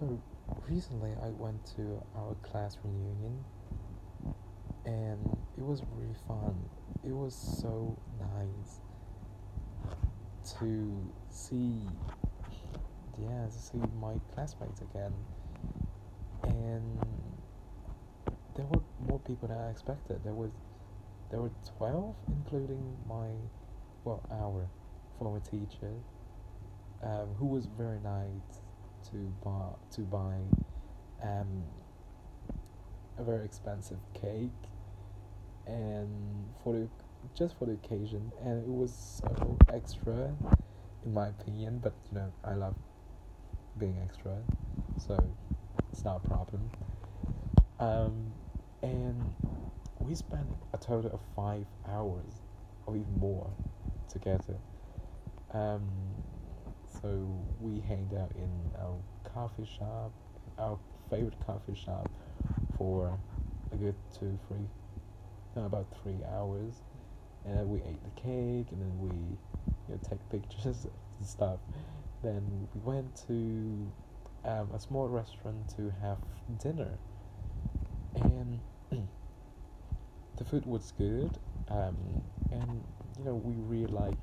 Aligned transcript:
So 0.00 0.18
recently 0.66 1.10
I 1.22 1.28
went 1.28 1.62
to 1.76 2.02
our 2.16 2.34
class 2.36 2.78
reunion 2.82 3.44
and 4.86 5.38
it 5.58 5.62
was 5.62 5.82
really 5.94 6.14
fun. 6.26 6.56
It 7.06 7.12
was 7.12 7.34
so 7.34 7.98
nice 8.18 8.80
to 10.58 11.12
see 11.28 11.82
yeah, 13.18 13.44
to 13.44 13.52
see 13.52 13.76
my 14.00 14.14
classmates 14.34 14.80
again. 14.80 15.12
And 16.44 16.98
there 18.56 18.64
were 18.70 18.80
more 19.06 19.18
people 19.18 19.48
than 19.48 19.58
I 19.58 19.68
expected. 19.68 20.24
There 20.24 20.32
was 20.32 20.50
there 21.30 21.42
were 21.42 21.52
twelve 21.76 22.16
including 22.26 22.96
my 23.06 23.28
well 24.04 24.22
our 24.30 24.66
former 25.18 25.40
teacher 25.40 25.92
um, 27.02 27.34
who 27.38 27.44
was 27.44 27.66
very 27.66 28.00
nice 28.00 28.62
to 29.10 29.16
buy 29.44 29.74
to 29.92 30.00
buy 30.02 30.36
um, 31.22 31.64
a 33.18 33.22
very 33.24 33.44
expensive 33.44 33.98
cake 34.14 34.50
and 35.66 36.08
for 36.62 36.72
the 36.74 36.88
just 37.34 37.58
for 37.58 37.66
the 37.66 37.72
occasion. 37.72 38.32
And 38.42 38.62
it 38.62 38.68
was 38.68 39.20
so 39.20 39.58
extra 39.72 40.34
in 41.04 41.14
my 41.14 41.28
opinion 41.28 41.78
but 41.82 41.94
you 42.10 42.18
know 42.18 42.32
I 42.44 42.54
love 42.54 42.76
being 43.78 43.98
extra 44.02 44.36
so 44.98 45.16
it's 45.92 46.04
not 46.04 46.22
a 46.24 46.28
problem. 46.28 46.70
Um, 47.78 48.32
and 48.82 49.34
we 50.00 50.14
spent 50.14 50.46
a 50.72 50.78
total 50.78 51.10
of 51.12 51.20
five 51.34 51.66
hours 51.88 52.42
or 52.86 52.96
even 52.96 53.18
more 53.18 53.50
together. 54.08 54.56
Um, 55.52 55.88
so 57.02 57.26
we 57.60 57.80
hanged 57.80 58.14
out 58.14 58.30
in 58.36 58.50
our 58.78 58.96
coffee 59.32 59.66
shop, 59.78 60.12
our 60.58 60.78
favorite 61.08 61.38
coffee 61.46 61.74
shop, 61.74 62.08
for 62.76 63.18
a 63.72 63.76
good 63.76 63.94
two, 64.18 64.38
three, 64.46 64.58
no, 65.56 65.64
about 65.64 65.86
three 66.02 66.18
hours, 66.34 66.82
and 67.44 67.56
then 67.56 67.68
we 67.68 67.78
ate 67.82 68.02
the 68.04 68.20
cake, 68.20 68.66
and 68.72 68.80
then 68.80 68.98
we, 68.98 69.10
you 69.10 69.94
know, 69.94 70.00
take 70.08 70.18
pictures 70.30 70.86
and 71.18 71.26
stuff. 71.26 71.60
Then 72.22 72.68
we 72.74 72.80
went 72.82 73.16
to 73.28 73.90
um, 74.44 74.70
a 74.74 74.80
small 74.80 75.08
restaurant 75.08 75.68
to 75.76 75.92
have 76.02 76.18
dinner, 76.62 76.98
and 78.14 78.60
the 80.36 80.44
food 80.44 80.66
was 80.66 80.92
good, 80.98 81.30
um, 81.68 81.96
and 82.50 82.84
you 83.18 83.24
know 83.24 83.34
we 83.34 83.54
really 83.54 83.90
like 83.90 84.16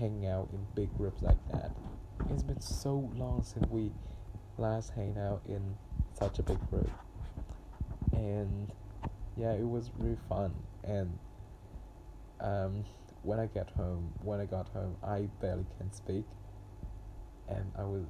hanging 0.00 0.26
out 0.26 0.48
in 0.52 0.66
big 0.74 0.96
groups 0.96 1.22
like 1.22 1.36
that. 1.52 1.70
It's 2.30 2.42
been 2.42 2.60
so 2.60 3.10
long 3.14 3.42
since 3.44 3.66
we 3.70 3.92
last 4.56 4.92
hang 4.94 5.16
out 5.18 5.42
in 5.46 5.76
such 6.18 6.38
a 6.38 6.42
big 6.42 6.58
group. 6.70 6.90
And 8.12 8.72
yeah, 9.36 9.52
it 9.52 9.68
was 9.68 9.90
really 9.98 10.16
fun. 10.28 10.54
And 10.84 11.18
um, 12.40 12.84
when 13.22 13.38
I 13.38 13.46
get 13.46 13.68
home, 13.70 14.12
when 14.22 14.40
I 14.40 14.46
got 14.46 14.68
home, 14.70 14.96
I 15.02 15.28
barely 15.40 15.66
can 15.78 15.92
speak, 15.92 16.24
and 17.48 17.70
I 17.78 17.84
was 17.84 18.04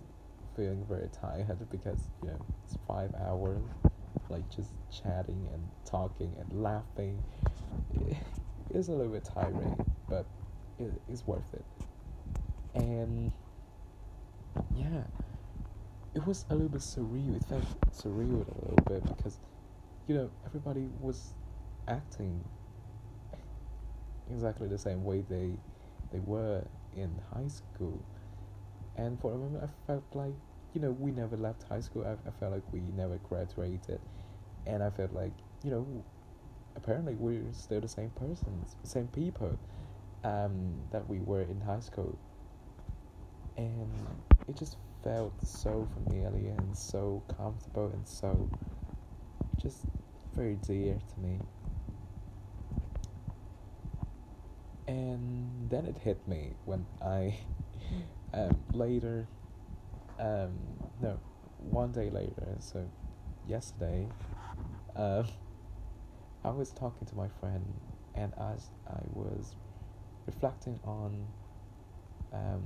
feeling 0.56 0.84
very 0.88 1.08
tired 1.08 1.68
because 1.70 1.98
you 2.22 2.28
know 2.28 2.46
it's 2.64 2.76
five 2.86 3.12
hours, 3.26 3.62
like 4.28 4.48
just 4.48 4.70
chatting 4.90 5.48
and 5.52 5.68
talking 5.84 6.32
and 6.38 6.62
laughing. 6.62 7.22
It's 8.72 8.86
a 8.86 8.92
little 8.92 9.12
bit 9.12 9.24
tiring, 9.24 9.84
but 10.08 10.26
it 10.80 11.00
is 11.12 11.26
worth 11.26 11.52
it. 11.52 11.64
And 12.74 13.32
yeah, 14.74 15.02
it 16.14 16.26
was 16.26 16.44
a 16.50 16.54
little 16.54 16.68
bit 16.68 16.80
surreal. 16.80 17.36
It 17.36 17.44
felt 17.44 17.64
surreal 17.92 18.46
a 18.46 18.68
little 18.68 18.84
bit 18.86 19.16
because 19.16 19.38
you 20.06 20.14
know 20.14 20.30
everybody 20.46 20.88
was 21.00 21.34
acting 21.88 22.42
exactly 24.30 24.68
the 24.68 24.78
same 24.78 25.04
way 25.04 25.24
they 25.28 25.52
they 26.12 26.20
were 26.20 26.64
in 26.96 27.10
high 27.34 27.48
school. 27.48 28.02
And 28.96 29.20
for 29.20 29.32
a 29.32 29.36
moment, 29.36 29.64
I 29.64 29.86
felt 29.86 30.04
like 30.14 30.34
you 30.74 30.80
know 30.80 30.90
we 30.92 31.10
never 31.10 31.36
left 31.36 31.64
high 31.64 31.80
school. 31.80 32.04
I, 32.04 32.12
I 32.28 32.32
felt 32.38 32.52
like 32.52 32.72
we 32.72 32.80
never 32.96 33.18
graduated, 33.18 34.00
and 34.66 34.82
I 34.82 34.90
felt 34.90 35.12
like 35.12 35.32
you 35.62 35.70
know 35.70 36.04
apparently 36.76 37.14
we're 37.14 37.42
still 37.52 37.80
the 37.80 37.88
same 37.88 38.10
persons, 38.10 38.76
same 38.84 39.08
people 39.08 39.58
um, 40.24 40.74
that 40.90 41.08
we 41.08 41.20
were 41.20 41.42
in 41.42 41.60
high 41.60 41.80
school. 41.80 42.16
And 43.56 43.90
it 44.48 44.56
just 44.56 44.76
felt 45.02 45.32
so 45.44 45.86
familiar 45.94 46.50
and 46.50 46.76
so 46.76 47.22
comfortable 47.36 47.90
and 47.92 48.06
so 48.06 48.48
just 49.60 49.86
very 50.34 50.56
dear 50.56 50.98
to 51.14 51.20
me. 51.20 51.38
And 54.88 55.70
then 55.70 55.86
it 55.86 55.96
hit 55.98 56.26
me 56.26 56.52
when 56.64 56.84
I 57.00 57.34
um, 58.34 58.56
later, 58.72 59.28
um, 60.18 60.52
no, 61.00 61.18
one 61.58 61.92
day 61.92 62.10
later, 62.10 62.56
so 62.58 62.86
yesterday, 63.46 64.06
uh, 64.96 65.22
I 66.44 66.50
was 66.50 66.70
talking 66.70 67.06
to 67.06 67.14
my 67.14 67.28
friend, 67.40 67.64
and 68.14 68.32
as 68.38 68.70
I 68.88 69.00
was 69.12 69.54
reflecting 70.30 70.78
on 70.84 71.26
um, 72.32 72.62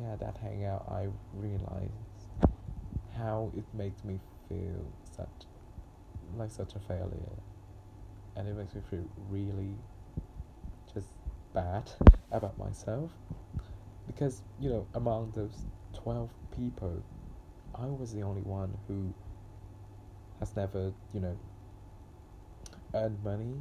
yeah 0.00 0.16
that 0.16 0.36
hangout 0.38 0.84
I 0.88 1.08
realized 1.34 1.92
how 3.16 3.50
it 3.56 3.64
makes 3.74 4.02
me 4.04 4.18
feel 4.48 4.84
such 5.16 5.28
like 6.36 6.50
such 6.50 6.74
a 6.74 6.78
failure. 6.80 7.36
And 8.36 8.48
it 8.48 8.56
makes 8.56 8.74
me 8.74 8.82
feel 8.90 9.04
really 9.30 9.74
just 10.92 11.08
bad 11.54 11.90
about 12.32 12.58
myself. 12.58 13.10
Because 14.06 14.42
you 14.58 14.70
know 14.70 14.86
among 14.94 15.32
those 15.34 15.64
12 15.94 16.30
people 16.56 17.02
I 17.74 17.86
was 17.86 18.12
the 18.12 18.22
only 18.22 18.42
one 18.42 18.76
who 18.88 19.12
has 20.40 20.54
never 20.56 20.92
you 21.12 21.20
know 21.20 21.36
earned 22.94 23.22
money 23.22 23.54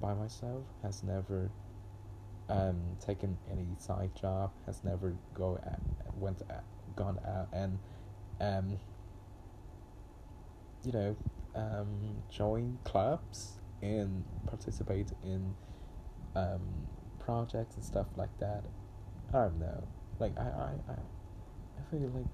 by 0.00 0.14
myself, 0.14 0.64
has 0.82 1.02
never 1.02 1.50
um, 2.48 2.80
taken 3.04 3.36
any 3.50 3.66
side 3.78 4.10
job, 4.14 4.50
has 4.66 4.82
never 4.84 5.14
go 5.34 5.58
at, 5.64 5.80
went 6.16 6.42
at, 6.50 6.64
gone 6.96 7.18
out 7.26 7.48
and 7.52 7.78
um, 8.40 8.78
you 10.84 10.92
know 10.92 11.16
um, 11.54 12.22
join 12.30 12.78
clubs 12.84 13.54
and 13.82 14.24
participate 14.46 15.12
in 15.22 15.54
um, 16.36 16.60
projects 17.18 17.76
and 17.76 17.84
stuff 17.84 18.06
like 18.16 18.36
that. 18.40 18.64
I 19.32 19.44
don't 19.44 19.58
know. 19.58 19.86
Like 20.18 20.38
I, 20.38 20.42
I, 20.42 20.70
I, 20.88 20.92
I 20.92 21.90
feel 21.90 22.10
like 22.14 22.26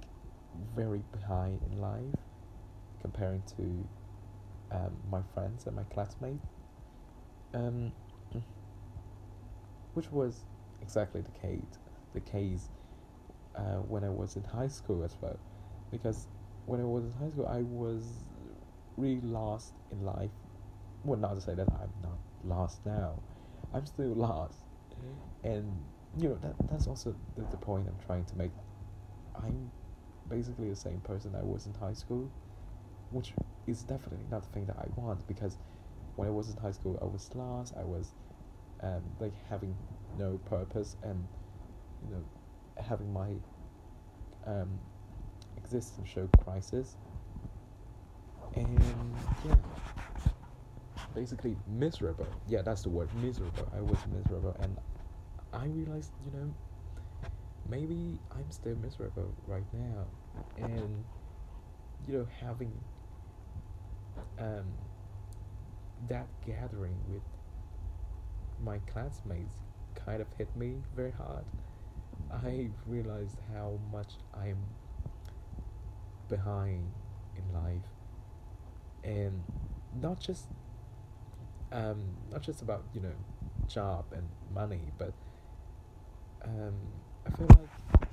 very 0.75 1.03
behind 1.12 1.60
in 1.71 1.81
life 1.81 2.15
comparing 3.00 3.42
to 3.56 3.88
um, 4.77 4.92
my 5.10 5.21
friends 5.34 5.66
and 5.66 5.77
my 5.77 5.84
classmates 5.84 6.47
um, 7.55 7.93
which 9.94 10.11
was 10.12 10.44
exactly 10.81 11.21
the 11.21 11.31
case, 11.33 11.78
the 12.15 12.21
case 12.21 12.69
uh, 13.56 13.78
when 13.88 14.05
I 14.05 14.09
was 14.09 14.37
in 14.37 14.44
high 14.44 14.69
school 14.69 15.03
as 15.03 15.16
well, 15.21 15.38
because 15.91 16.27
when 16.66 16.81
I 16.81 16.84
was 16.84 17.05
in 17.05 17.12
high 17.12 17.31
school, 17.31 17.47
I 17.47 17.62
was 17.62 18.05
really 18.97 19.21
lost 19.22 19.72
in 19.91 20.05
life. 20.05 20.31
Well, 21.05 21.19
not 21.19 21.34
to 21.34 21.41
say 21.41 21.55
that 21.55 21.69
I'm 21.71 21.93
not 22.03 22.19
lost 22.44 22.84
now, 22.87 23.19
I'm 23.75 23.87
still 23.87 24.15
lost, 24.15 24.59
and 25.43 25.66
you 26.19 26.28
know 26.28 26.39
that 26.43 26.55
that's 26.71 26.87
also 26.87 27.15
the, 27.37 27.43
the 27.50 27.56
point 27.56 27.87
I'm 27.89 28.05
trying 28.06 28.25
to 28.27 28.37
make. 28.37 28.53
I'm 29.34 29.71
basically 30.28 30.69
the 30.69 30.77
same 30.77 31.01
person 31.01 31.34
I 31.34 31.42
was 31.42 31.66
in 31.66 31.75
high 31.75 31.95
school, 31.95 32.30
which 33.10 33.33
is 33.66 33.83
definitely 33.83 34.27
not 34.30 34.42
the 34.42 34.48
thing 34.51 34.66
that 34.66 34.77
I 34.77 34.86
want 34.97 35.27
because 35.27 35.57
when 36.21 36.28
I 36.28 36.33
was 36.33 36.51
in 36.51 36.57
high 36.59 36.72
school, 36.72 36.99
I 37.01 37.07
was 37.07 37.34
lost. 37.34 37.72
I 37.81 37.84
was 37.84 38.13
um, 38.83 39.03
like 39.19 39.33
having 39.49 39.75
no 40.19 40.39
purpose 40.45 40.95
and 41.03 41.27
you 42.07 42.15
know 42.15 42.22
having 42.77 43.11
my 43.11 43.37
um, 44.47 44.78
show 46.05 46.28
crisis. 46.45 46.97
And 48.55 49.15
yeah, 49.47 49.57
basically 51.15 51.57
miserable. 51.67 52.27
Yeah, 52.47 52.61
that's 52.63 52.83
the 52.83 52.91
word, 52.91 53.09
miserable. 53.15 53.66
I 53.75 53.81
was 53.81 54.05
miserable, 54.13 54.55
and 54.61 54.77
I 55.55 55.66
realized, 55.69 56.13
you 56.23 56.33
know, 56.33 56.53
maybe 57.66 58.19
I'm 58.31 58.51
still 58.51 58.77
miserable 58.77 59.33
right 59.47 59.66
now, 59.73 60.05
and 60.59 61.05
you 62.07 62.13
know, 62.13 62.27
having 62.41 62.73
um 64.39 64.66
that 66.09 66.27
gathering 66.47 66.97
with 67.09 67.23
my 68.63 68.79
classmates 68.93 69.57
kind 69.95 70.21
of 70.21 70.29
hit 70.39 70.55
me 70.57 70.75
very 70.95 71.13
hard. 71.13 71.45
I 72.33 72.71
realized 72.87 73.37
how 73.53 73.79
much 73.93 74.13
I'm 74.35 74.59
behind 76.29 76.93
in 77.37 77.43
life 77.53 77.83
and 79.03 79.43
not 80.01 80.21
just 80.21 80.47
um, 81.73 82.17
not 82.31 82.43
just 82.43 82.63
about 82.63 82.85
you 82.95 83.01
know 83.01 83.13
job 83.67 84.05
and 84.13 84.29
money 84.55 84.81
but 84.99 85.13
um, 86.45 86.75
I 87.27 87.31
feel 87.31 87.47
like 87.51 88.09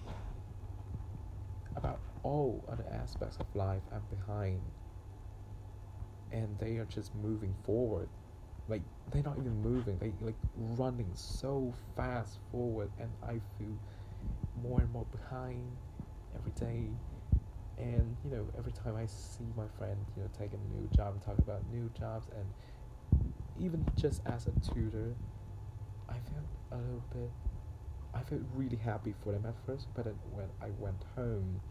about 1.76 2.00
all 2.24 2.64
other 2.72 2.86
aspects 2.92 3.38
of 3.40 3.46
life 3.56 3.84
I'm 3.92 4.04
behind 4.10 4.62
and 6.32 6.58
they 6.60 6.78
are 6.78 6.86
just 6.86 7.14
moving 7.16 7.54
forward. 7.64 8.10
Like 8.68 8.82
they're 9.12 9.24
not 9.24 9.38
even 9.38 9.62
moving. 9.62 9.98
They 10.00 10.14
like 10.22 10.36
running 10.56 11.10
so 11.14 11.74
fast 11.96 12.40
forward 12.52 12.90
and 13.00 13.10
I 13.24 13.40
feel 13.58 13.76
more 14.62 14.82
and 14.82 14.92
more 14.92 15.06
behind 15.12 15.66
every 16.36 16.52
day. 16.52 16.90
And 17.78 18.18
you 18.26 18.32
know 18.32 18.46
every 18.58 18.72
time 18.72 18.96
I 18.96 19.06
see 19.06 19.46
my 19.56 19.68
friend 19.78 19.98
you 20.16 20.24
know 20.24 20.30
take 20.38 20.52
a 20.54 20.76
new 20.76 20.88
job 20.96 21.14
and 21.14 21.22
talk 21.22 21.38
about 21.38 21.62
new 21.72 21.90
jobs 21.98 22.28
and 22.36 22.46
even 23.60 23.86
just 23.96 24.22
as 24.26 24.48
a 24.48 24.74
tutor 24.74 25.14
I 26.10 26.14
felt 26.14 26.46
a 26.72 26.78
little 26.78 27.04
bit 27.14 27.32
I 28.14 28.22
felt 28.22 28.42
really 28.56 28.78
happy 28.78 29.14
for 29.24 29.32
them 29.32 29.46
at 29.46 29.56
first 29.66 29.88
but 29.96 30.06
then 30.06 30.16
when 30.32 30.48
I 30.62 30.70
went 30.80 31.04
home 31.16 31.62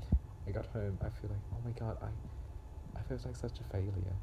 I 0.47 0.53
got 0.53 0.67
home 0.67 0.99
I 1.00 1.08
feel 1.08 1.31
like 1.31 1.41
oh 1.53 1.58
my 1.64 1.73
god 1.73 1.97
I 2.00 2.99
I 2.99 3.03
felt 3.03 3.25
like 3.26 3.37
such 3.37 3.58
a 3.61 3.64
failure 3.64 4.17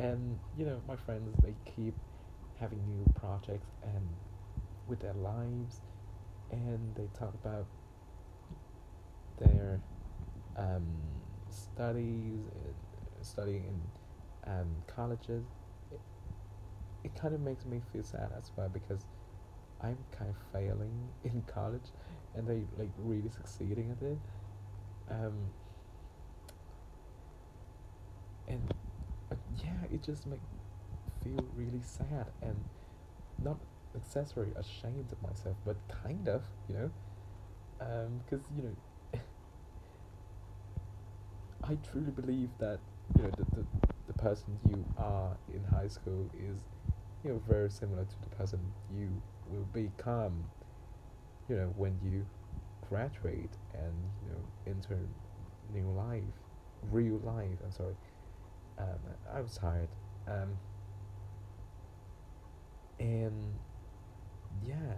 and 0.00 0.38
you 0.56 0.64
know 0.64 0.80
my 0.88 0.96
friends 0.96 1.34
they 1.42 1.54
keep 1.74 1.94
having 2.58 2.78
new 2.86 3.04
projects 3.14 3.68
and 3.82 4.06
with 4.86 5.00
their 5.00 5.14
lives 5.14 5.80
and 6.50 6.94
they 6.94 7.08
talk 7.18 7.32
about 7.34 7.66
their 9.38 9.80
um, 10.56 10.84
studies, 11.50 12.40
studying 13.22 13.64
in 13.64 14.52
um, 14.52 14.68
colleges. 14.86 15.44
It, 15.90 16.00
it 17.04 17.14
kind 17.14 17.34
of 17.34 17.40
makes 17.40 17.64
me 17.64 17.80
feel 17.92 18.02
sad 18.04 18.30
as 18.36 18.50
well 18.56 18.68
because 18.68 19.04
I'm 19.80 19.98
kind 20.12 20.30
of 20.30 20.36
failing 20.52 21.08
in 21.24 21.42
college, 21.46 21.90
and 22.34 22.46
they 22.46 22.62
like 22.78 22.90
really 22.98 23.30
succeeding 23.30 23.90
at 23.96 24.06
it. 24.06 24.18
Um, 25.10 25.32
and 28.48 28.62
uh, 29.30 29.36
yeah, 29.62 29.84
it 29.90 30.02
just 30.02 30.26
makes 30.26 30.44
feel 31.22 31.46
really 31.54 31.82
sad 31.82 32.32
and 32.42 32.64
not 33.40 33.58
necessarily 33.94 34.52
ashamed 34.56 35.12
of 35.12 35.22
myself, 35.22 35.56
but 35.64 35.76
kind 35.88 36.28
of, 36.28 36.44
you 36.68 36.74
know, 36.74 36.90
because 37.78 38.40
um, 38.40 38.56
you 38.56 38.62
know, 38.62 39.20
I 41.64 41.76
truly 41.76 42.10
believe 42.10 42.50
that 42.58 42.80
you 43.16 43.22
know 43.22 43.30
the, 43.30 43.44
the 43.54 43.66
the 44.06 44.12
person 44.14 44.58
you 44.64 44.86
are 44.96 45.36
in 45.48 45.64
high 45.64 45.88
school 45.88 46.30
is 46.34 46.60
you 47.22 47.30
know 47.32 47.38
very 47.46 47.70
similar 47.70 48.04
to 48.04 48.20
the 48.22 48.30
person 48.30 48.74
you 48.90 49.22
will 49.46 49.64
become, 49.64 50.44
you 51.48 51.56
know, 51.56 51.72
when 51.76 51.98
you 52.02 52.26
graduate 52.88 53.56
and 53.74 54.10
you 54.22 54.28
know 54.30 54.44
enter 54.66 55.08
new 55.72 55.90
life, 55.90 56.34
real 56.82 57.18
life. 57.18 57.58
I'm 57.64 57.72
sorry. 57.72 57.96
Um, 58.80 58.98
I 59.34 59.40
was 59.40 59.58
tired. 59.58 59.88
Um, 60.26 60.56
and 62.98 63.54
yeah, 64.66 64.94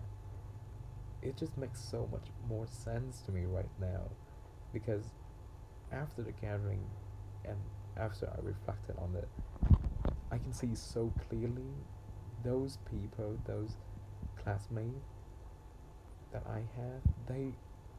it 1.23 1.37
just 1.37 1.57
makes 1.57 1.81
so 1.81 2.09
much 2.13 2.27
more 2.49 2.67
sense 2.67 3.21
to 3.23 3.33
me 3.33 3.45
right 3.45 3.71
now 3.81 4.03
because 4.73 5.05
after 5.93 6.23
the 6.23 6.33
gathering 6.33 6.85
and 7.45 7.57
after 7.97 8.27
I 8.27 8.41
reflected 8.43 8.97
on 8.99 9.17
it, 9.17 9.29
I 10.31 10.39
can 10.39 10.53
see 10.53 10.75
so 10.75 11.13
clearly 11.29 11.75
those 12.45 12.79
people, 12.91 13.39
those 13.47 13.77
classmates 14.43 15.09
that 16.33 16.43
I 16.49 16.59
have, 16.77 17.03
they, 17.29 17.53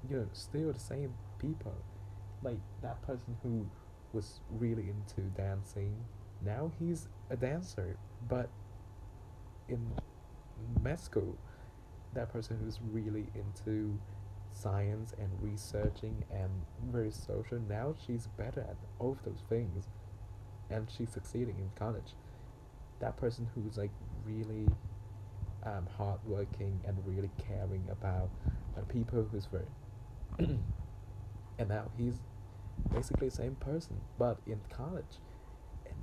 you 0.10 0.18
know, 0.18 0.28
still 0.34 0.74
the 0.74 0.80
same 0.80 1.14
people. 1.40 1.76
Like 2.42 2.58
that 2.82 3.02
person 3.04 3.38
who 3.44 3.68
was 4.14 4.40
really 4.50 4.90
into 4.90 5.22
dancing, 5.36 5.96
now 6.46 6.72
he's 6.80 7.08
a 7.30 7.36
dancer, 7.36 7.98
but 8.30 8.50
in 9.68 9.92
school, 10.98 11.38
that 12.14 12.32
person 12.32 12.58
who's 12.64 12.80
really 12.92 13.26
into 13.34 13.98
science 14.54 15.14
and 15.18 15.30
researching 15.42 16.24
and 16.32 16.50
very 16.92 17.12
social, 17.12 17.60
now 17.68 17.96
she's 18.06 18.28
better 18.38 18.62
at 18.62 18.78
all 19.00 19.14
of 19.14 19.24
those 19.24 19.44
things 19.50 19.88
and 20.70 20.88
she's 20.90 21.10
succeeding 21.10 21.56
in 21.58 21.70
college. 21.76 22.14
That 23.00 23.18
person 23.18 23.48
who's 23.56 23.78
like 23.78 23.92
really 24.26 24.68
um, 25.66 25.88
hardworking 25.98 26.80
and 26.86 26.98
really 27.06 27.32
caring 27.48 27.84
about 27.92 28.30
uh, 28.78 28.82
people 28.82 29.28
who's 29.32 29.46
very 29.46 29.66
and 31.60 31.70
now 31.70 31.90
he's 31.98 32.16
basically 32.94 33.30
the 33.30 33.36
same 33.36 33.56
person 33.56 34.00
but 34.18 34.38
in 34.46 34.60
college 34.70 35.20
and 35.86 35.96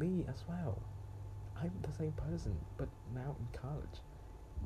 me 0.00 0.24
as 0.28 0.44
well 0.48 0.80
I'm 1.62 1.72
the 1.82 1.92
same 1.92 2.12
person, 2.12 2.56
but 2.78 2.88
now 3.14 3.36
in 3.38 3.58
college. 3.58 4.00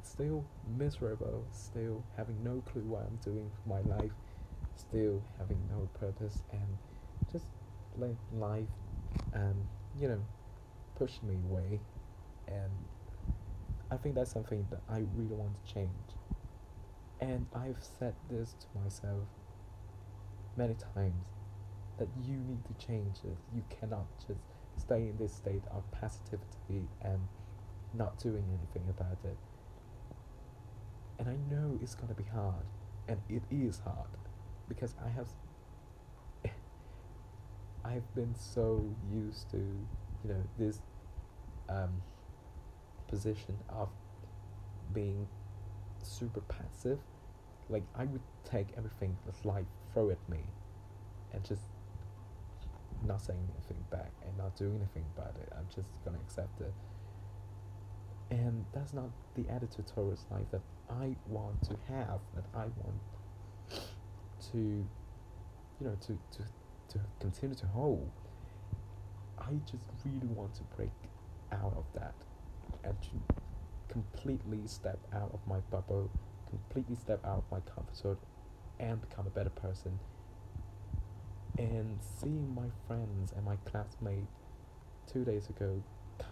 Still 0.02 0.44
miserable, 0.78 1.44
still 1.50 2.04
having 2.16 2.42
no 2.44 2.62
clue 2.66 2.82
what 2.82 3.02
I'm 3.02 3.16
doing 3.16 3.50
with 3.50 3.66
my 3.66 3.96
life, 3.96 4.12
still 4.76 5.22
having 5.38 5.58
no 5.70 5.88
purpose, 5.98 6.42
and 6.52 6.78
just 7.32 7.46
let 7.98 8.14
life, 8.32 8.68
um, 9.34 9.54
you 9.98 10.08
know, 10.08 10.20
push 10.96 11.12
me 11.22 11.36
away. 11.50 11.80
And 12.46 12.70
I 13.90 13.96
think 13.96 14.14
that's 14.14 14.30
something 14.30 14.66
that 14.70 14.80
I 14.88 14.98
really 15.16 15.34
want 15.34 15.52
to 15.66 15.74
change. 15.74 15.90
And 17.20 17.46
I've 17.54 17.82
said 17.98 18.14
this 18.30 18.54
to 18.60 18.80
myself 18.82 19.26
many 20.56 20.74
times 20.94 21.33
that 21.98 22.08
you 22.22 22.36
need 22.36 22.64
to 22.64 22.86
change 22.86 23.22
this. 23.22 23.38
You 23.54 23.62
cannot 23.68 24.06
just 24.26 24.40
stay 24.76 25.08
in 25.08 25.16
this 25.18 25.32
state 25.34 25.62
of 25.70 25.82
passivity 25.92 26.88
and 27.02 27.20
not 27.92 28.18
doing 28.18 28.44
anything 28.48 28.88
about 28.88 29.18
it. 29.24 29.36
And 31.18 31.28
I 31.28 31.36
know 31.54 31.78
it's 31.80 31.94
gonna 31.94 32.14
be 32.14 32.24
hard, 32.24 32.66
and 33.08 33.20
it 33.28 33.42
is 33.50 33.80
hard 33.80 34.08
because 34.68 34.94
I 35.04 35.08
have 35.10 35.28
I've 37.84 38.14
been 38.14 38.34
so 38.34 38.84
used 39.12 39.50
to 39.50 39.58
you 39.58 40.30
know 40.30 40.42
this 40.58 40.80
um, 41.68 42.02
position 43.08 43.56
of 43.68 43.88
being 44.92 45.28
super 46.02 46.40
passive. 46.40 46.98
Like 47.68 47.84
I 47.96 48.04
would 48.04 48.22
take 48.44 48.68
everything 48.76 49.16
that 49.26 49.44
life 49.46 49.66
throw 49.92 50.10
at 50.10 50.28
me, 50.28 50.40
and 51.32 51.44
just 51.44 51.62
not 53.06 53.20
saying 53.20 53.48
anything 53.56 53.84
back 53.90 54.12
and 54.26 54.36
not 54.36 54.56
doing 54.56 54.76
anything 54.76 55.04
about 55.16 55.34
it. 55.36 55.52
I'm 55.56 55.66
just 55.74 55.88
gonna 56.04 56.18
accept 56.18 56.60
it. 56.60 56.72
And 58.30 58.64
that's 58.72 58.92
not 58.92 59.10
the 59.34 59.48
attitude 59.48 59.86
towards 59.86 60.24
life 60.30 60.50
that 60.50 60.62
I 60.90 61.14
want 61.28 61.62
to 61.64 61.76
have, 61.88 62.20
that 62.34 62.44
I 62.54 62.66
want 62.82 63.00
to 64.52 64.58
you 64.58 65.86
know 65.86 65.96
to, 66.00 66.18
to 66.36 66.42
to 66.88 67.00
continue 67.20 67.56
to 67.56 67.66
hold. 67.66 68.10
I 69.38 69.52
just 69.70 69.84
really 70.04 70.28
want 70.28 70.54
to 70.54 70.62
break 70.76 70.92
out 71.52 71.74
of 71.76 71.84
that 71.94 72.14
and 72.82 72.96
completely 73.88 74.60
step 74.66 74.98
out 75.12 75.30
of 75.32 75.40
my 75.46 75.58
bubble, 75.70 76.10
completely 76.48 76.96
step 76.96 77.24
out 77.24 77.38
of 77.38 77.44
my 77.50 77.60
comfort 77.60 77.96
zone 77.96 78.16
and 78.80 79.00
become 79.08 79.26
a 79.26 79.30
better 79.30 79.50
person 79.50 79.98
and 81.58 81.98
seeing 82.20 82.54
my 82.54 82.68
friends 82.86 83.32
and 83.36 83.44
my 83.44 83.56
classmate 83.64 84.26
two 85.12 85.24
days 85.24 85.48
ago 85.48 85.82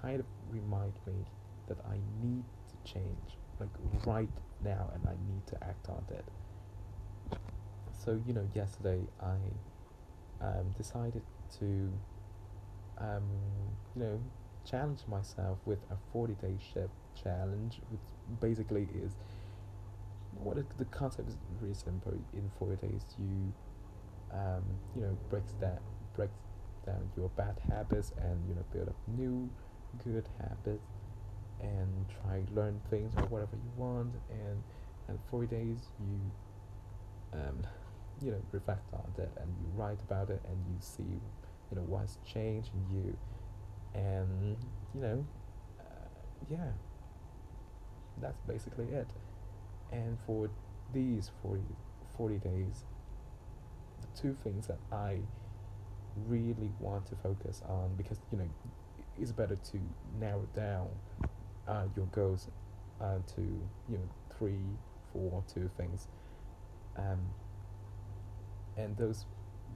kind 0.02 0.20
of 0.20 0.26
remind 0.50 0.92
me 1.06 1.14
that 1.68 1.78
I 1.88 1.96
need 2.22 2.44
to 2.68 2.92
change, 2.92 3.38
like 3.60 3.68
right 4.04 4.28
now, 4.64 4.90
and 4.94 5.06
I 5.06 5.12
need 5.32 5.46
to 5.48 5.64
act 5.64 5.88
on 5.88 6.04
it. 6.10 6.24
So 8.04 8.20
you 8.26 8.32
know, 8.32 8.48
yesterday 8.54 9.00
I 9.20 9.36
um, 10.40 10.70
decided 10.76 11.22
to, 11.60 11.92
um, 12.98 13.22
you 13.94 14.02
know, 14.02 14.20
challenge 14.68 15.00
myself 15.08 15.58
with 15.64 15.78
a 15.90 15.96
forty-day 16.12 16.56
shift 16.72 16.94
challenge, 17.22 17.80
which 17.90 18.40
basically 18.40 18.88
is 18.94 19.12
what 20.38 20.56
it, 20.58 20.66
the 20.78 20.84
concept 20.86 21.28
is 21.28 21.36
really 21.60 21.74
simple. 21.74 22.12
In 22.32 22.50
forty 22.58 22.76
days, 22.76 23.04
you 23.18 23.52
um, 24.32 24.62
you 24.96 25.02
know 25.02 25.16
breaks 25.30 25.52
that 25.60 25.80
breaks 26.14 26.36
down 26.86 27.10
your 27.16 27.28
bad 27.30 27.56
habits 27.68 28.12
and 28.20 28.38
you 28.48 28.54
know 28.54 28.64
build 28.72 28.88
up 28.88 28.96
new 29.16 29.48
good 30.04 30.26
habits 30.40 30.86
and 31.60 31.88
try 32.22 32.42
learn 32.54 32.80
things 32.90 33.14
or 33.16 33.26
whatever 33.26 33.56
you 33.56 33.70
want. 33.76 34.12
And 34.30 34.62
and 35.08 35.18
40 35.30 35.46
days 35.46 35.78
you 36.00 36.20
um, 37.38 37.58
you 38.22 38.30
know 38.30 38.42
reflect 38.52 38.92
on 38.94 39.10
it 39.18 39.30
and 39.40 39.48
you 39.60 39.66
write 39.74 39.98
about 40.02 40.30
it 40.30 40.40
and 40.48 40.56
you 40.68 40.76
see 40.80 41.02
you 41.02 41.76
know 41.76 41.82
what's 41.82 42.18
changed 42.24 42.70
in 42.74 42.96
you. 42.96 43.16
And 43.94 44.56
you 44.94 45.00
know 45.00 45.26
uh, 45.80 46.08
yeah. 46.50 46.70
That's 48.20 48.38
basically 48.46 48.86
it. 48.86 49.08
And 49.90 50.18
for 50.26 50.50
these 50.92 51.30
40, 51.42 51.62
40 52.16 52.38
days 52.38 52.84
two 54.20 54.36
things 54.42 54.66
that 54.66 54.78
i 54.92 55.18
really 56.28 56.70
want 56.78 57.06
to 57.06 57.16
focus 57.16 57.62
on 57.68 57.90
because 57.96 58.20
you 58.30 58.38
know 58.38 58.48
it's 59.18 59.32
better 59.32 59.56
to 59.56 59.78
narrow 60.18 60.46
down 60.54 60.88
uh, 61.68 61.84
your 61.96 62.06
goals 62.06 62.48
uh, 63.00 63.18
to 63.34 63.40
you 63.40 63.98
know 63.98 64.08
three 64.38 64.64
four 65.12 65.42
two 65.52 65.70
things. 65.76 66.08
Um, 66.96 67.20
and 68.76 68.96
those 68.96 69.26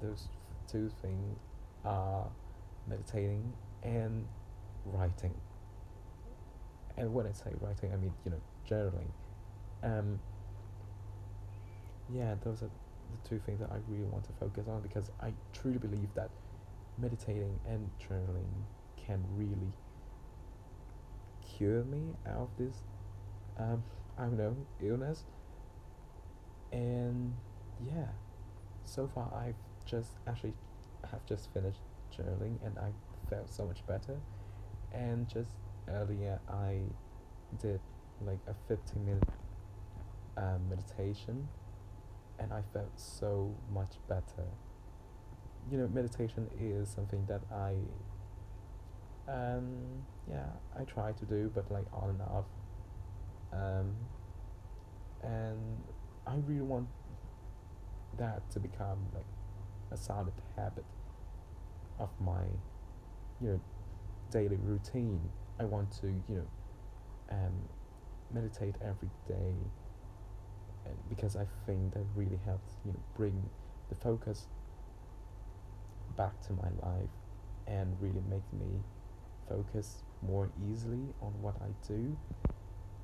those 0.02 0.28
two 0.70 0.90
things 1.02 1.38
are 1.84 2.26
meditating 2.86 3.52
and 3.82 4.26
writing. 4.84 5.34
And 6.96 7.12
when 7.12 7.26
I 7.26 7.32
say 7.32 7.52
writing 7.60 7.92
I 7.92 7.96
mean 7.96 8.12
you 8.24 8.32
know 8.32 8.40
journaling. 8.68 9.10
Um, 9.82 10.18
yeah 12.12 12.34
those 12.42 12.62
are 12.62 12.70
the 13.10 13.28
two 13.28 13.40
things 13.44 13.60
that 13.60 13.70
I 13.70 13.76
really 13.88 14.04
want 14.04 14.24
to 14.24 14.32
focus 14.40 14.66
on 14.68 14.82
because 14.82 15.10
I 15.20 15.32
truly 15.52 15.78
believe 15.78 16.08
that 16.14 16.30
meditating 16.98 17.58
and 17.68 17.90
journaling 18.00 18.48
can 18.96 19.22
really 19.34 19.72
cure 21.56 21.84
me 21.84 22.14
out 22.26 22.36
of 22.36 22.48
this 22.58 22.74
um, 23.58 23.82
I 24.18 24.24
don't 24.24 24.36
know 24.36 24.56
illness. 24.82 25.24
And 26.72 27.34
yeah 27.86 28.08
so 28.84 29.08
far 29.12 29.32
I've 29.34 29.54
just 29.84 30.12
actually 30.26 30.54
have 31.10 31.24
just 31.26 31.52
finished 31.52 31.80
journaling 32.16 32.56
and 32.64 32.78
I 32.78 32.90
felt 33.28 33.50
so 33.50 33.66
much 33.66 33.86
better. 33.86 34.16
And 34.92 35.28
just 35.28 35.50
earlier 35.88 36.40
I 36.48 36.80
did 37.60 37.80
like 38.24 38.38
a 38.46 38.54
15 38.68 39.04
minute 39.04 39.22
um, 40.36 40.68
meditation 40.68 41.48
and 42.38 42.52
I 42.52 42.62
felt 42.72 42.92
so 42.96 43.54
much 43.72 43.94
better. 44.08 44.46
You 45.70 45.78
know 45.78 45.88
meditation 45.88 46.48
is 46.60 46.88
something 46.88 47.26
that 47.26 47.42
I 47.52 47.74
um 49.28 49.66
yeah 50.30 50.46
I 50.78 50.84
try 50.84 51.12
to 51.12 51.24
do 51.24 51.50
but 51.54 51.70
like 51.70 51.86
on 51.92 52.10
and 52.10 52.22
off. 52.22 52.44
Um 53.52 53.94
and 55.22 55.78
I 56.26 56.36
really 56.46 56.62
want 56.62 56.88
that 58.18 58.48
to 58.50 58.60
become 58.60 58.98
like 59.14 59.26
a 59.92 59.96
solid 59.96 60.32
habit 60.56 60.84
of 61.98 62.10
my 62.20 62.42
you 63.40 63.48
know 63.48 63.60
daily 64.30 64.58
routine. 64.62 65.20
I 65.58 65.64
want 65.64 65.90
to 66.00 66.06
you 66.06 66.36
know 66.36 66.46
um 67.30 67.52
meditate 68.32 68.74
every 68.82 69.10
day 69.28 69.54
because 71.08 71.36
I 71.36 71.46
think 71.66 71.94
that 71.94 72.04
really 72.14 72.38
helps 72.44 72.72
you 72.84 72.92
know 72.92 72.98
bring 73.16 73.48
the 73.88 73.94
focus 73.94 74.46
back 76.16 76.40
to 76.46 76.52
my 76.52 76.68
life 76.82 77.10
and 77.66 77.96
really 78.00 78.22
make 78.28 78.44
me 78.52 78.80
focus 79.48 80.02
more 80.22 80.50
easily 80.70 81.14
on 81.20 81.32
what 81.40 81.54
I 81.60 81.68
do. 81.86 82.16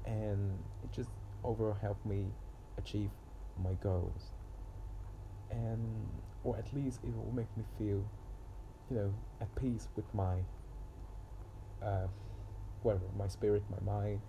And 0.05 0.59
it 0.83 0.93
just 0.93 1.11
overall 1.45 1.77
helped 1.81 2.05
me 2.07 2.27
achieve 2.79 3.11
my 3.63 3.73
goals. 3.83 4.31
And 5.51 6.09
or 6.45 6.57
at 6.57 6.73
least 6.73 7.01
it 7.05 7.15
will 7.15 7.33
make 7.35 7.55
me 7.57 7.65
feel 7.79 8.05
you 8.91 8.97
know 8.97 9.15
at 9.41 9.55
peace 9.55 9.89
with 9.95 10.13
my 10.15 10.39
uh, 11.83 12.07
whatever 12.83 13.05
my 13.17 13.29
spirit 13.29 13.63
my 13.71 13.93
mind. 13.93 14.21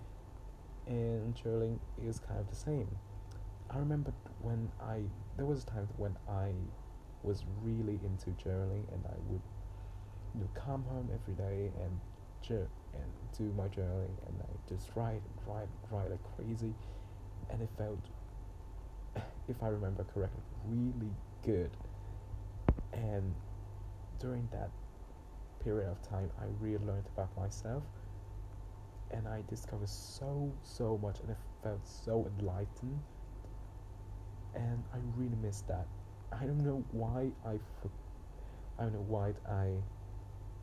And 0.86 1.34
journaling 1.34 1.80
is 2.06 2.20
kind 2.20 2.40
of 2.40 2.50
the 2.50 2.56
same 2.56 2.90
i 3.74 3.78
remember 3.78 4.14
when 4.40 4.72
i 4.82 5.02
there 5.38 5.46
was 5.46 5.64
a 5.64 5.66
time 5.66 5.88
when 5.98 6.16
i 6.30 6.52
was 7.24 7.44
really 7.62 8.00
into 8.04 8.30
journaling 8.32 8.92
and 8.94 9.06
i 9.08 9.16
would 9.28 9.42
you 10.34 10.42
know 10.42 10.50
come 10.54 10.84
home 10.84 11.10
every 11.14 11.34
day 11.36 11.72
and 11.82 12.00
jour- 12.42 12.70
and 12.94 13.12
do 13.38 13.52
my 13.58 13.68
journaling 13.68 14.16
and 14.28 14.42
i 14.42 14.52
just 14.70 14.90
write 14.96 15.22
and 15.24 15.36
write 15.48 15.68
and 15.68 15.92
write 15.92 16.10
like 16.12 16.24
crazy 16.36 16.74
and 17.50 17.62
it 17.62 17.70
felt 17.78 18.00
if 19.48 19.62
I 19.64 19.68
remember 19.68 20.04
correctly, 20.04 20.42
really 20.66 21.12
good. 21.44 21.72
And 22.94 23.34
during 24.20 24.48
that 24.52 24.70
period 25.64 25.90
of 25.90 26.02
time, 26.08 26.32
I 26.40 26.46
really 26.60 26.84
learned 26.86 27.08
about 27.16 27.36
myself, 27.38 27.84
and 29.12 29.28
I 29.28 29.44
discovered 29.48 29.90
so 29.90 30.54
so 30.64 30.98
much, 30.98 31.20
and 31.20 31.32
I 31.32 31.36
felt 31.64 31.88
so 31.88 32.28
enlightened. 32.40 33.02
And 34.56 34.84
I 34.94 34.98
really 35.16 35.36
miss 35.36 35.62
that. 35.62 35.88
I 36.32 36.46
don't 36.46 36.64
know 36.64 36.84
why 36.92 37.32
I, 37.46 37.60
I 38.80 38.84
don't 38.84 38.94
know 38.94 39.06
why 39.08 39.34
I, 39.50 39.70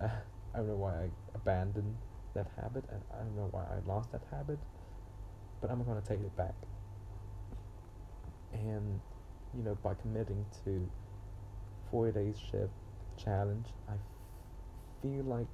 uh, 0.05 0.09
I 0.55 0.59
don't 0.59 0.69
know 0.69 0.77
why 0.77 0.95
I 1.05 1.11
abandoned 1.35 1.97
that 2.35 2.47
habit, 2.61 2.85
and 2.91 3.03
I 3.13 3.19
don't 3.19 3.37
know 3.37 3.49
why 3.51 3.65
I 3.65 3.79
lost 3.87 4.13
that 4.13 4.23
habit. 4.31 4.59
But 5.61 5.71
I'm 5.71 5.83
gonna 5.85 6.01
take 6.01 6.21
it 6.21 6.37
back 6.37 6.55
and 8.53 9.01
you 9.57 9.63
know 9.63 9.75
by 9.83 9.95
committing 9.95 10.45
to 10.65 10.89
four 11.91 12.11
days 12.11 12.37
shift 12.39 12.73
challenge 13.17 13.67
i 13.89 13.95
feel 15.03 15.25
like 15.25 15.47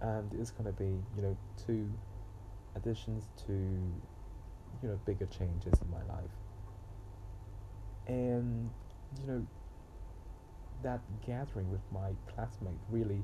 um, 0.00 0.28
there's 0.32 0.50
to 0.64 0.72
be 0.72 0.98
you 1.16 1.22
know 1.22 1.36
two 1.66 1.88
additions 2.74 3.28
to 3.46 3.52
you 4.82 4.88
know 4.88 4.98
bigger 5.04 5.26
changes 5.26 5.74
in 5.80 5.90
my 5.90 6.02
life 6.14 6.30
and 8.06 8.70
you 9.20 9.26
know 9.26 9.46
that 10.82 11.00
gathering 11.24 11.70
with 11.70 11.82
my 11.92 12.10
classmate 12.34 12.78
really 12.90 13.22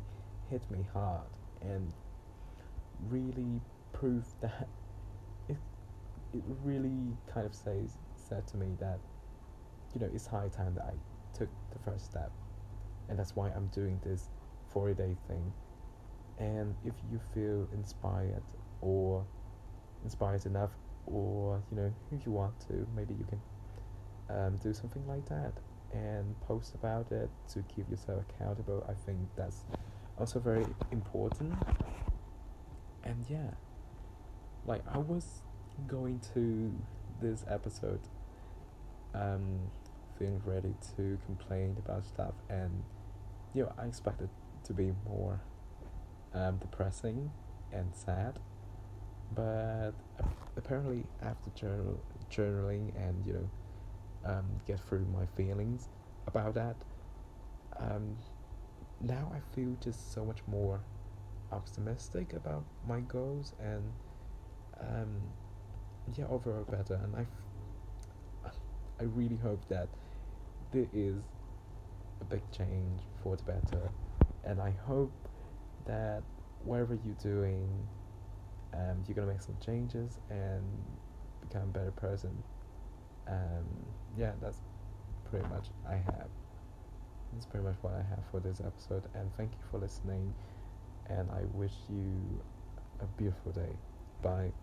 hit 0.51 0.63
me 0.71 0.87
hard 0.93 1.27
and 1.63 1.93
really 3.09 3.61
proved 3.93 4.29
that 4.41 4.69
it 5.49 5.57
it 6.33 6.43
really 6.63 7.17
kind 7.33 7.47
of 7.47 7.55
says 7.55 7.97
said 8.17 8.47
to 8.47 8.57
me 8.57 8.77
that 8.81 8.99
you 9.95 10.01
know 10.01 10.09
it's 10.13 10.27
high 10.27 10.49
time 10.49 10.75
that 10.75 10.85
I 10.85 10.95
took 11.37 11.49
the 11.73 11.79
first 11.91 12.05
step, 12.05 12.31
and 13.09 13.19
that's 13.19 13.35
why 13.35 13.51
I'm 13.51 13.69
doing 13.69 14.01
this 14.05 14.29
40 14.73 14.95
day 14.95 15.17
thing. 15.27 15.53
And 16.39 16.75
if 16.85 16.95
you 17.11 17.21
feel 17.35 17.69
inspired 17.73 18.43
or 18.81 19.25
inspired 20.05 20.47
enough, 20.47 20.71
or 21.13 21.63
you 21.71 21.77
know 21.77 21.93
if 22.13 22.27
you 22.27 22.33
want 22.33 22.59
to, 22.69 22.87
maybe 22.95 23.15
you 23.15 23.25
can 23.25 23.41
um, 24.31 24.57
do 24.57 24.73
something 24.73 25.07
like 25.07 25.27
that 25.29 25.53
and 25.93 26.39
post 26.43 26.75
about 26.75 27.11
it 27.13 27.31
to 27.53 27.65
keep 27.75 27.89
yourself 27.91 28.23
accountable. 28.29 28.85
I 28.89 28.93
think 29.07 29.19
that's 29.37 29.65
also 30.19 30.39
very 30.39 30.67
important. 30.93 31.55
And 33.05 33.25
yeah, 33.29 33.51
like 34.67 34.83
I 34.93 34.99
was 34.99 35.43
going 35.87 36.21
to 36.35 36.75
this 37.21 37.45
episode 37.49 38.01
um 39.15 39.59
feeling 40.19 40.41
ready 40.45 40.75
to 40.97 41.19
complain 41.27 41.77
about 41.85 42.05
stuff 42.05 42.35
and 42.49 42.83
you 43.55 43.63
know 43.63 43.73
I 43.79 43.87
expected 43.87 44.29
to 44.65 44.73
be 44.73 44.93
more 45.09 45.41
um 46.35 46.59
depressing 46.59 47.31
and 47.73 47.95
sad 47.95 48.39
but 49.35 49.93
apparently 50.57 51.05
after 51.23 51.51
journal 51.51 52.01
journaling 52.31 52.95
and 52.97 53.25
you 53.27 53.33
know 53.35 53.49
um 54.25 54.45
get 54.67 54.81
through 54.81 55.07
my 55.07 55.27
feelings 55.27 55.89
about 56.27 56.55
that. 56.55 56.77
Um 57.79 58.17
now 59.01 59.33
I 59.35 59.41
feel 59.55 59.77
just 59.81 60.13
so 60.13 60.25
much 60.25 60.39
more 60.47 60.81
optimistic 61.53 62.33
about 62.35 62.65
my 62.87 63.01
goals 63.01 63.55
and 63.61 63.93
um 64.81 65.23
yeah 66.15 66.27
overall 66.29 66.65
better. 66.65 67.01
And 67.03 67.17
I, 67.17 67.21
f- 68.47 68.59
I 69.01 69.05
really 69.05 69.37
hope 69.37 69.67
that 69.69 69.89
there 70.73 70.89
is 70.93 71.17
a 72.21 72.25
big 72.25 72.43
change 72.53 73.01
for 73.23 73.37
the 73.37 73.43
better. 73.45 73.91
And 74.45 74.61
I 74.61 74.71
hope 74.87 75.13
that 75.87 76.23
whatever 76.65 76.99
you're 77.05 77.15
doing 77.15 77.87
um, 78.75 79.03
you're 79.07 79.15
gonna 79.15 79.27
make 79.33 79.43
some 79.43 79.57
changes 79.65 80.19
and 80.31 80.63
become 81.41 81.63
a 81.63 81.67
better 81.67 81.93
person. 81.93 82.43
Um, 83.27 83.67
yeah 84.17 84.33
that's 84.41 84.59
pretty 85.31 85.47
much 85.49 85.67
I 85.89 85.95
have. 85.97 86.29
That's 87.33 87.47
pretty 87.47 87.67
much 87.67 87.77
what 87.83 87.93
I 87.93 88.03
have 88.03 88.25
for 88.31 88.41
this 88.41 88.61
episode 88.61 89.05
and 89.15 89.31
thank 89.37 89.53
you 89.53 89.59
for 89.71 89.79
listening 89.79 90.35
and 91.09 91.31
I 91.31 91.43
wish 91.53 91.75
you 91.89 92.43
a 93.01 93.07
beautiful 93.17 93.53
day. 93.53 93.77
Bye 94.23 94.59